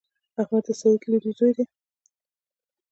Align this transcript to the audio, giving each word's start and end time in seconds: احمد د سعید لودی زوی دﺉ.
احمد 0.41 0.63
د 0.67 0.69
سعید 0.81 1.01
لودی 1.09 1.31
زوی 1.37 1.51
دﺉ. 1.57 1.65